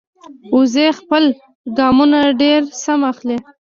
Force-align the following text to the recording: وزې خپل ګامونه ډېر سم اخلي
وزې 0.55 0.87
خپل 0.99 1.23
ګامونه 1.77 2.19
ډېر 2.41 2.61
سم 2.83 3.01
اخلي 3.11 3.37